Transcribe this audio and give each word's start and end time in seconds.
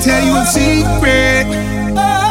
tell 0.00 0.24
you 0.24 0.36
a 0.36 0.46
secret. 0.46 2.21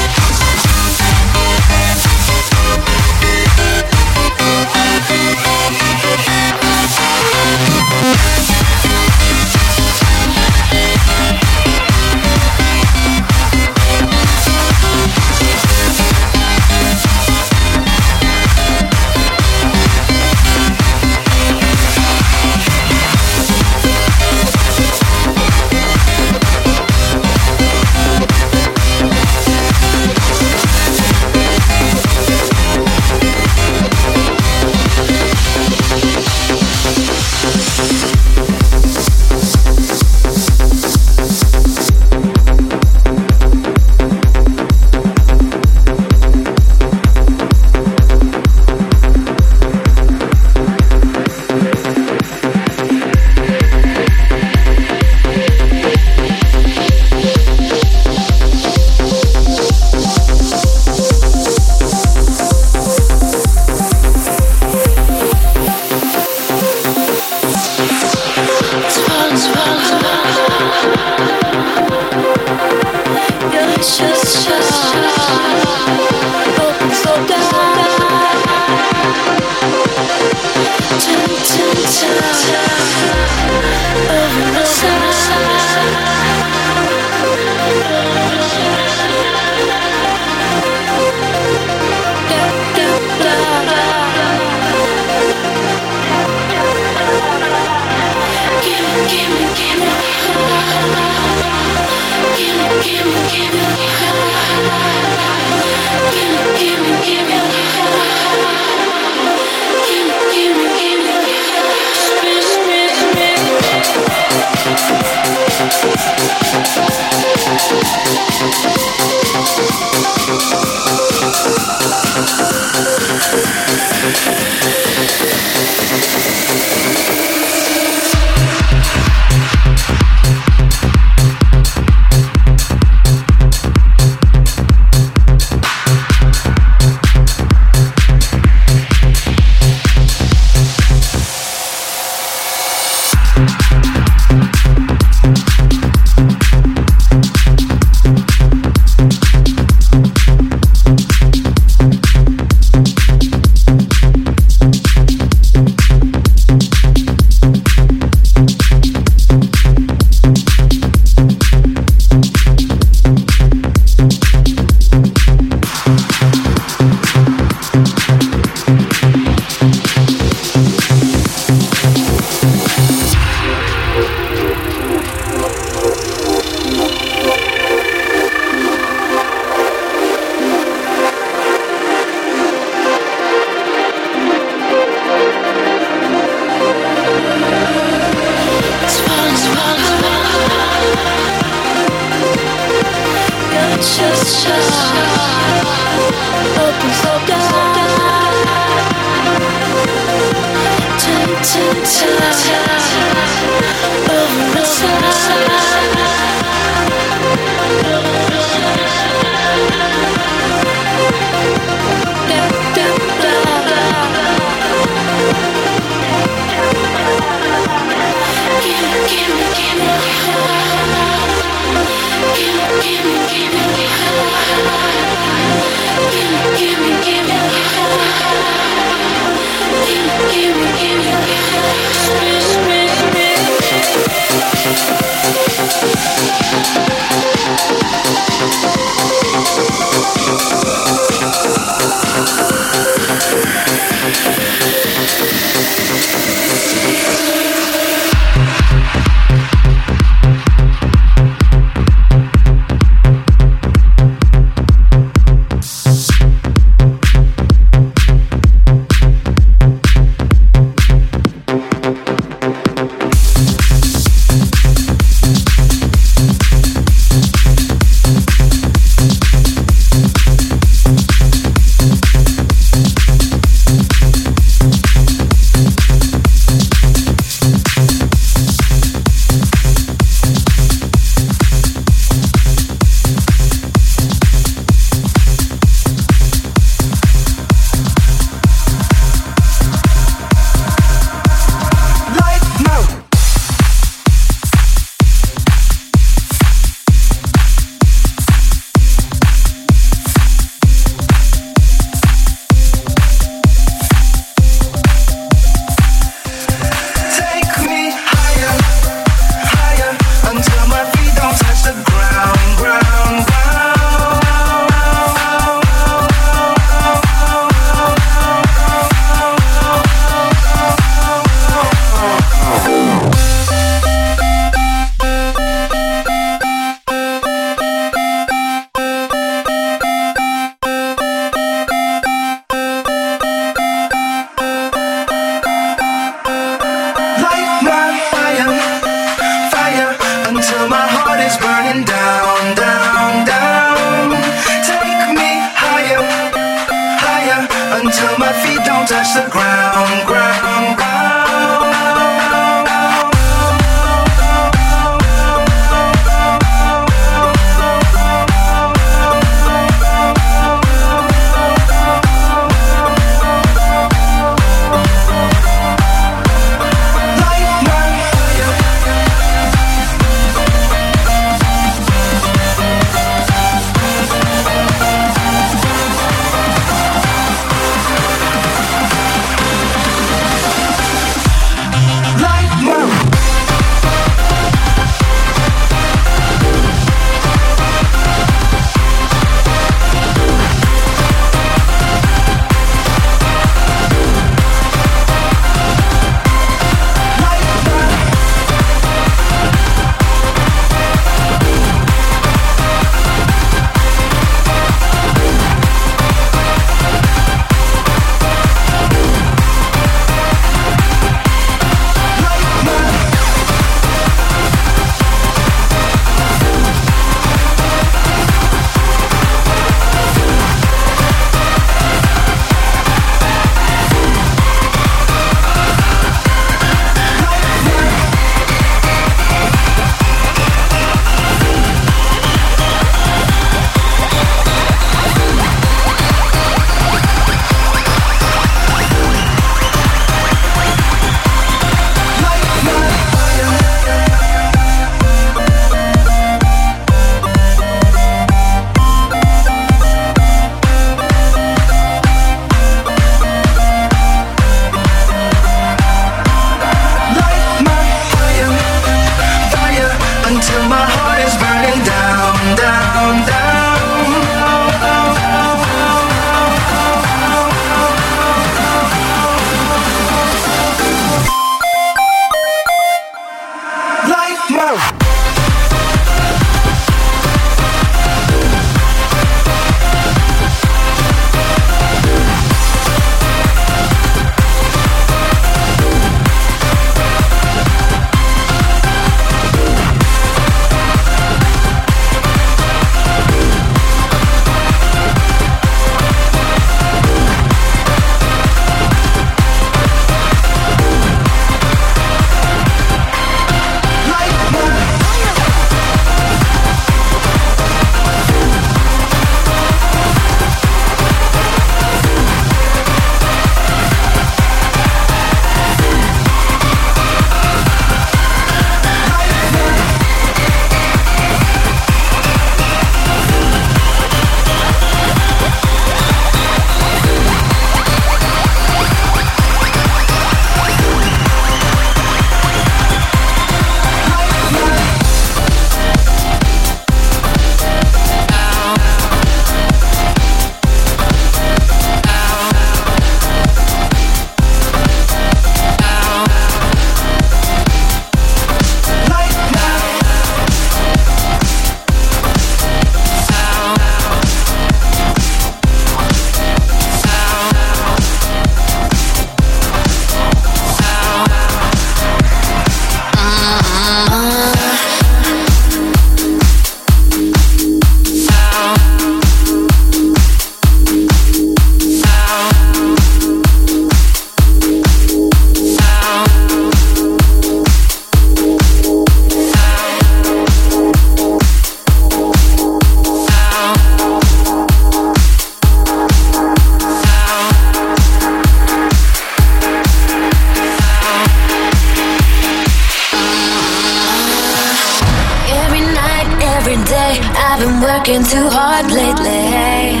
Working 598.08 598.24
too 598.24 598.48
hard 598.48 598.90
lately. 598.90 600.00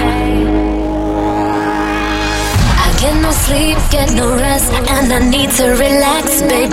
I 2.84 2.96
get 2.98 3.14
no 3.20 3.30
sleep, 3.30 3.78
get 3.90 4.14
no 4.14 4.34
rest, 4.34 4.72
and 4.72 5.12
I 5.12 5.18
need 5.18 5.50
to 5.56 5.64
relax, 5.72 6.40
baby. 6.40 6.72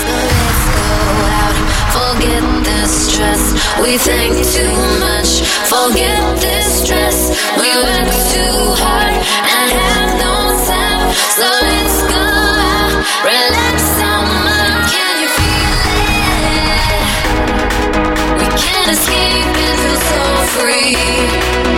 So 0.00 0.12
let's 0.30 0.62
go 0.72 0.88
out, 1.36 1.56
forget 1.92 2.44
the 2.64 2.80
stress. 2.88 3.42
We 3.82 3.98
think 3.98 4.34
too 4.56 4.76
much, 5.00 5.42
forget 5.68 6.40
this 6.40 6.82
stress. 6.82 7.18
We 7.60 7.68
work 7.76 8.10
too 8.32 8.56
hard 8.80 9.16
and 9.52 9.70
have 9.84 10.12
no 10.24 10.34
time. 10.64 11.12
So 11.36 11.46
let's 11.68 11.98
go 12.08 12.24
out, 12.72 13.04
relax 13.22 13.76
free. 20.92 21.69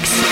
Mix. 0.00 0.29